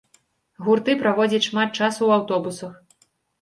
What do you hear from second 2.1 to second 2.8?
аўтобусах.